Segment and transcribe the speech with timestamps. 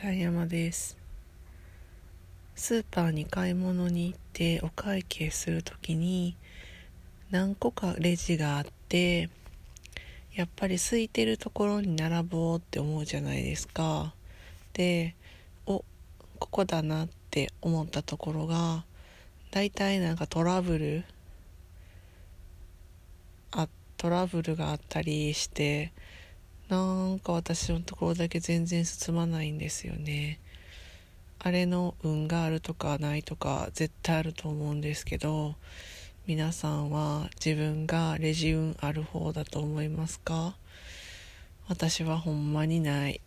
[0.00, 0.96] ちゃん山です。
[2.54, 6.36] スーパーに買い物に行ってお会計する時に
[7.32, 9.28] 何個かレジがあって
[10.34, 14.14] やっぱり空いてるところに並ぼうって思うじゃないですか。
[14.72, 15.16] で
[15.66, 15.84] お
[16.38, 18.84] ここだなって思ったところが
[19.50, 21.04] 大体なんかトラブル
[23.50, 25.92] あトラブルがあったりして
[26.68, 26.76] な
[27.06, 30.38] んか私のところだけ全然進まないんですよね
[31.38, 35.54] あれの運があるとかないとか絶対あると思うんですけど
[36.26, 40.56] 皆さんは自分がレジ運ある方だと思いますか？
[41.68, 43.22] 私はほんまにない。